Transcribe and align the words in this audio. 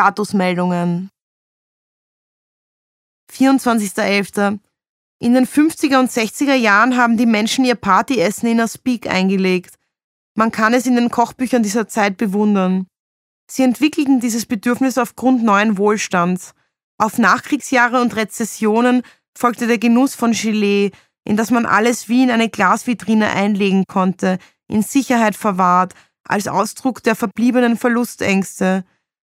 Statusmeldungen. 0.00 1.10
24.11. 3.30 4.58
In 5.18 5.34
den 5.34 5.46
50er 5.46 6.00
und 6.00 6.10
60er 6.10 6.54
Jahren 6.54 6.96
haben 6.96 7.18
die 7.18 7.26
Menschen 7.26 7.66
ihr 7.66 7.74
Partyessen 7.74 8.48
in 8.48 8.60
Aspik 8.60 9.06
eingelegt. 9.06 9.74
Man 10.34 10.52
kann 10.52 10.72
es 10.72 10.86
in 10.86 10.96
den 10.96 11.10
Kochbüchern 11.10 11.62
dieser 11.62 11.86
Zeit 11.86 12.16
bewundern. 12.16 12.86
Sie 13.50 13.62
entwickelten 13.62 14.20
dieses 14.20 14.46
Bedürfnis 14.46 14.96
aufgrund 14.96 15.42
neuen 15.42 15.76
Wohlstands. 15.76 16.54
Auf 16.96 17.18
Nachkriegsjahre 17.18 18.00
und 18.00 18.16
Rezessionen 18.16 19.02
folgte 19.36 19.66
der 19.66 19.76
Genuss 19.76 20.14
von 20.14 20.32
Gelee, 20.32 20.92
in 21.26 21.36
das 21.36 21.50
man 21.50 21.66
alles 21.66 22.08
wie 22.08 22.22
in 22.22 22.30
eine 22.30 22.48
Glasvitrine 22.48 23.28
einlegen 23.28 23.84
konnte, 23.86 24.38
in 24.66 24.80
Sicherheit 24.80 25.36
verwahrt, 25.36 25.92
als 26.24 26.48
Ausdruck 26.48 27.02
der 27.02 27.16
verbliebenen 27.16 27.76
Verlustängste. 27.76 28.86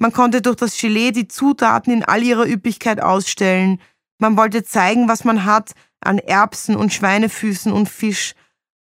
Man 0.00 0.12
konnte 0.14 0.40
durch 0.40 0.56
das 0.56 0.78
Gelee 0.78 1.12
die 1.12 1.28
Zutaten 1.28 1.92
in 1.92 2.02
all 2.02 2.22
ihrer 2.22 2.48
Üppigkeit 2.48 3.02
ausstellen. 3.02 3.80
Man 4.18 4.38
wollte 4.38 4.64
zeigen, 4.64 5.08
was 5.08 5.24
man 5.24 5.44
hat 5.44 5.72
an 6.00 6.18
Erbsen 6.18 6.74
und 6.74 6.92
Schweinefüßen 6.92 7.70
und 7.70 7.86
Fisch. 7.86 8.34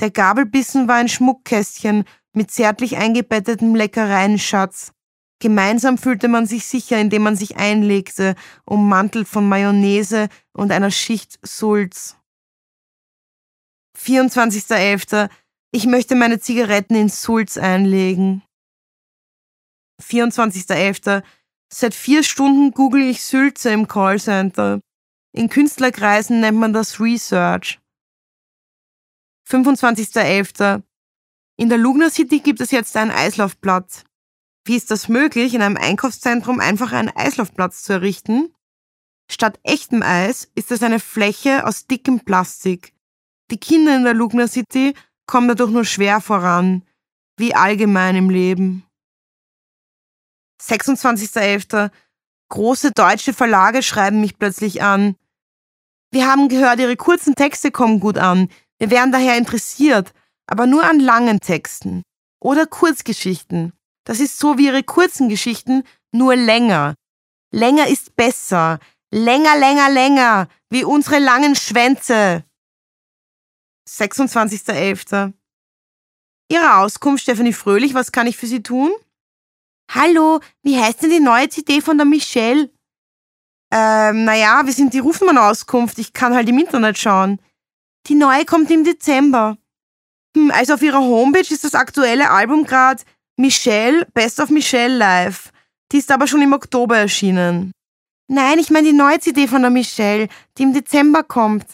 Der 0.00 0.10
Gabelbissen 0.10 0.86
war 0.86 0.96
ein 0.96 1.08
Schmuckkästchen 1.08 2.04
mit 2.34 2.50
zärtlich 2.50 2.98
eingebettetem 2.98 3.74
Leckereienschatz. 3.74 4.92
Gemeinsam 5.40 5.96
fühlte 5.96 6.28
man 6.28 6.46
sich 6.46 6.66
sicher, 6.66 7.00
indem 7.00 7.22
man 7.22 7.36
sich 7.36 7.56
einlegte, 7.56 8.34
ummantelt 8.66 9.28
von 9.28 9.48
Mayonnaise 9.48 10.28
und 10.52 10.70
einer 10.72 10.90
Schicht 10.90 11.38
Sulz. 11.42 12.16
24.11. 13.98 15.30
Ich 15.70 15.86
möchte 15.86 16.16
meine 16.16 16.38
Zigaretten 16.38 16.96
in 16.96 17.08
Sulz 17.08 17.56
einlegen. 17.56 18.42
24.11. 20.02 21.22
Seit 21.72 21.94
vier 21.94 22.22
Stunden 22.22 22.72
google 22.72 23.02
ich 23.02 23.22
Sülze 23.22 23.70
im 23.70 23.88
Callcenter. 23.88 24.80
In 25.32 25.48
Künstlerkreisen 25.48 26.40
nennt 26.40 26.58
man 26.58 26.72
das 26.72 27.00
Research. 27.00 27.78
25.11. 29.48 30.82
In 31.56 31.68
der 31.68 31.78
Lugner 31.78 32.10
City 32.10 32.40
gibt 32.40 32.60
es 32.60 32.70
jetzt 32.70 32.96
einen 32.96 33.10
Eislaufplatz. 33.10 34.04
Wie 34.64 34.76
ist 34.76 34.90
das 34.90 35.08
möglich, 35.08 35.54
in 35.54 35.62
einem 35.62 35.76
Einkaufszentrum 35.76 36.60
einfach 36.60 36.92
einen 36.92 37.14
Eislaufplatz 37.14 37.82
zu 37.82 37.94
errichten? 37.94 38.54
Statt 39.30 39.58
echtem 39.62 40.02
Eis 40.02 40.50
ist 40.54 40.70
es 40.70 40.82
eine 40.82 41.00
Fläche 41.00 41.66
aus 41.66 41.86
dickem 41.86 42.20
Plastik. 42.20 42.94
Die 43.50 43.58
Kinder 43.58 43.96
in 43.96 44.04
der 44.04 44.14
Lugner 44.14 44.48
City 44.48 44.94
kommen 45.26 45.48
dadurch 45.48 45.70
nur 45.70 45.84
schwer 45.84 46.20
voran, 46.20 46.84
wie 47.38 47.54
allgemein 47.54 48.16
im 48.16 48.30
Leben. 48.30 48.87
26.11. 50.60 51.90
Große 52.50 52.92
deutsche 52.92 53.32
Verlage 53.32 53.82
schreiben 53.82 54.20
mich 54.20 54.38
plötzlich 54.38 54.82
an. 54.82 55.16
Wir 56.10 56.26
haben 56.26 56.48
gehört, 56.48 56.80
Ihre 56.80 56.96
kurzen 56.96 57.34
Texte 57.34 57.70
kommen 57.70 58.00
gut 58.00 58.18
an. 58.18 58.48
Wir 58.78 58.90
wären 58.90 59.12
daher 59.12 59.36
interessiert, 59.36 60.12
aber 60.46 60.66
nur 60.66 60.84
an 60.84 61.00
langen 61.00 61.40
Texten 61.40 62.02
oder 62.40 62.66
Kurzgeschichten. 62.66 63.72
Das 64.04 64.20
ist 64.20 64.38
so 64.38 64.56
wie 64.56 64.66
Ihre 64.66 64.82
kurzen 64.82 65.28
Geschichten, 65.28 65.82
nur 66.12 66.34
länger. 66.34 66.94
Länger 67.52 67.88
ist 67.88 68.16
besser. 68.16 68.78
Länger, 69.10 69.56
länger, 69.56 69.88
länger, 69.90 70.48
wie 70.68 70.84
unsere 70.84 71.18
langen 71.18 71.56
Schwänze. 71.56 72.44
26.11. 73.88 75.32
Ihre 76.50 76.76
Auskunft, 76.76 77.22
Stephanie 77.22 77.54
Fröhlich, 77.54 77.94
was 77.94 78.12
kann 78.12 78.26
ich 78.26 78.36
für 78.36 78.46
Sie 78.46 78.62
tun? 78.62 78.92
Hallo, 79.90 80.40
wie 80.62 80.78
heißt 80.78 81.02
denn 81.02 81.10
die 81.10 81.20
neue 81.20 81.48
CD 81.48 81.80
von 81.80 81.96
der 81.96 82.06
Michelle? 82.06 82.70
Ähm, 83.72 84.24
naja, 84.24 84.62
wir 84.64 84.72
sind 84.72 84.92
die 84.92 84.98
Rufmann-Auskunft. 84.98 85.98
Ich 85.98 86.12
kann 86.12 86.34
halt 86.34 86.48
im 86.48 86.58
Internet 86.58 86.98
schauen. 86.98 87.40
Die 88.06 88.14
neue 88.14 88.44
kommt 88.44 88.70
im 88.70 88.84
Dezember. 88.84 89.56
Hm, 90.36 90.50
also 90.50 90.74
auf 90.74 90.82
ihrer 90.82 91.00
Homepage 91.00 91.52
ist 91.52 91.64
das 91.64 91.74
aktuelle 91.74 92.30
Album 92.30 92.64
gerade 92.64 93.02
Michelle, 93.36 94.06
Best 94.12 94.40
of 94.40 94.50
Michelle 94.50 94.96
Live. 94.96 95.52
Die 95.90 95.98
ist 95.98 96.10
aber 96.10 96.26
schon 96.26 96.42
im 96.42 96.52
Oktober 96.52 96.98
erschienen. 96.98 97.72
Nein, 98.30 98.58
ich 98.58 98.70
meine 98.70 98.88
die 98.88 98.92
neue 98.92 99.20
CD 99.20 99.48
von 99.48 99.62
der 99.62 99.70
Michelle, 99.70 100.28
die 100.58 100.64
im 100.64 100.74
Dezember 100.74 101.22
kommt. 101.22 101.64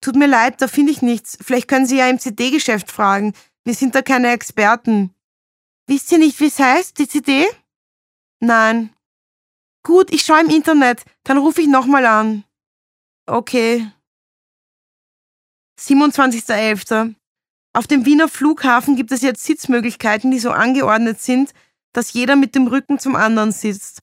Tut 0.00 0.16
mir 0.16 0.26
leid, 0.26 0.60
da 0.60 0.66
finde 0.66 0.90
ich 0.90 1.02
nichts. 1.02 1.38
Vielleicht 1.40 1.68
können 1.68 1.86
Sie 1.86 1.98
ja 1.98 2.08
im 2.08 2.18
CD-Geschäft 2.18 2.90
fragen. 2.90 3.34
Wir 3.64 3.74
sind 3.74 3.94
da 3.94 4.02
keine 4.02 4.32
Experten. 4.32 5.14
Wisst 5.90 6.12
ihr 6.12 6.18
nicht, 6.18 6.38
wie 6.38 6.46
es 6.46 6.60
heißt, 6.60 7.00
die 7.00 7.08
CD? 7.08 7.48
Nein. 8.38 8.94
Gut, 9.82 10.12
ich 10.12 10.22
schaue 10.22 10.42
im 10.42 10.48
Internet, 10.48 11.02
dann 11.24 11.36
rufe 11.36 11.62
ich 11.62 11.66
nochmal 11.66 12.06
an. 12.06 12.44
Okay. 13.26 13.90
27.11. 15.80 17.16
Auf 17.72 17.88
dem 17.88 18.06
Wiener 18.06 18.28
Flughafen 18.28 18.94
gibt 18.94 19.10
es 19.10 19.22
jetzt 19.22 19.42
Sitzmöglichkeiten, 19.42 20.30
die 20.30 20.38
so 20.38 20.52
angeordnet 20.52 21.20
sind, 21.20 21.54
dass 21.92 22.12
jeder 22.12 22.36
mit 22.36 22.54
dem 22.54 22.68
Rücken 22.68 23.00
zum 23.00 23.16
anderen 23.16 23.50
sitzt. 23.50 23.98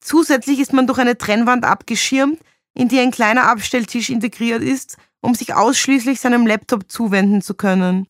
Zusätzlich 0.00 0.58
ist 0.58 0.72
man 0.72 0.86
durch 0.86 0.98
eine 0.98 1.18
Trennwand 1.18 1.66
abgeschirmt, 1.66 2.40
in 2.72 2.88
die 2.88 2.98
ein 2.98 3.10
kleiner 3.10 3.46
Abstelltisch 3.50 4.08
integriert 4.08 4.62
ist, 4.62 4.96
um 5.20 5.34
sich 5.34 5.52
ausschließlich 5.52 6.18
seinem 6.18 6.46
Laptop 6.46 6.90
zuwenden 6.90 7.42
zu 7.42 7.52
können. 7.52 8.06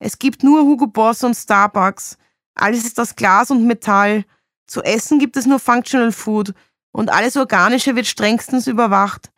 Es 0.00 0.18
gibt 0.18 0.42
nur 0.42 0.64
Hugo 0.64 0.86
Boss 0.86 1.24
und 1.24 1.34
Starbucks, 1.34 2.18
alles 2.54 2.84
ist 2.84 2.98
aus 3.00 3.16
Glas 3.16 3.50
und 3.50 3.66
Metall. 3.66 4.24
Zu 4.66 4.82
essen 4.82 5.18
gibt 5.18 5.36
es 5.36 5.46
nur 5.46 5.58
Functional 5.58 6.12
Food 6.12 6.54
und 6.92 7.10
alles 7.10 7.36
Organische 7.36 7.96
wird 7.96 8.06
strengstens 8.06 8.66
überwacht. 8.66 9.30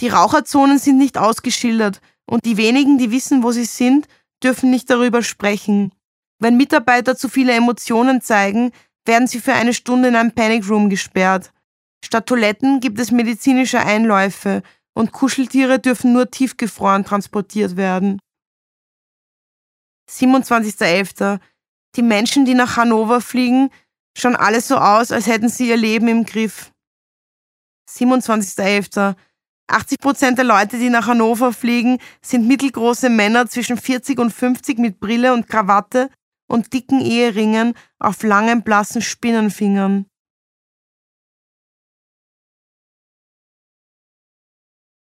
Die 0.00 0.08
Raucherzonen 0.08 0.78
sind 0.78 0.98
nicht 0.98 1.18
ausgeschildert 1.18 2.00
und 2.26 2.44
die 2.44 2.56
wenigen, 2.56 2.98
die 2.98 3.10
wissen, 3.10 3.42
wo 3.42 3.52
sie 3.52 3.64
sind, 3.64 4.08
dürfen 4.42 4.70
nicht 4.70 4.90
darüber 4.90 5.22
sprechen. 5.22 5.92
Wenn 6.38 6.56
Mitarbeiter 6.56 7.16
zu 7.16 7.28
viele 7.28 7.52
Emotionen 7.52 8.20
zeigen, 8.20 8.72
werden 9.04 9.28
sie 9.28 9.40
für 9.40 9.52
eine 9.52 9.74
Stunde 9.74 10.08
in 10.08 10.16
ein 10.16 10.34
Panic 10.34 10.68
Room 10.68 10.90
gesperrt. 10.90 11.52
Statt 12.04 12.26
Toiletten 12.26 12.80
gibt 12.80 12.98
es 12.98 13.10
medizinische 13.10 13.80
Einläufe 13.80 14.62
und 14.94 15.12
Kuscheltiere 15.12 15.78
dürfen 15.78 16.12
nur 16.12 16.30
tiefgefroren 16.30 17.04
transportiert 17.04 17.76
werden. 17.76 18.18
27.11. 20.10 21.40
Die 21.96 22.02
Menschen, 22.02 22.44
die 22.44 22.54
nach 22.54 22.76
Hannover 22.76 23.20
fliegen, 23.20 23.70
schauen 24.16 24.36
alle 24.36 24.60
so 24.60 24.76
aus, 24.76 25.12
als 25.12 25.26
hätten 25.26 25.48
sie 25.48 25.68
ihr 25.68 25.76
Leben 25.76 26.08
im 26.08 26.24
Griff. 26.24 26.72
27.11. 27.90 29.14
80 29.66 29.98
Prozent 29.98 30.38
der 30.38 30.44
Leute, 30.44 30.78
die 30.78 30.90
nach 30.90 31.06
Hannover 31.06 31.52
fliegen, 31.52 31.98
sind 32.20 32.46
mittelgroße 32.46 33.08
Männer 33.08 33.48
zwischen 33.48 33.78
40 33.78 34.18
und 34.18 34.30
50 34.30 34.78
mit 34.78 35.00
Brille 35.00 35.32
und 35.32 35.48
Krawatte 35.48 36.10
und 36.46 36.72
dicken 36.72 37.00
Eheringen 37.00 37.74
auf 37.98 38.22
langen 38.22 38.62
blassen 38.62 39.00
Spinnenfingern. 39.00 40.06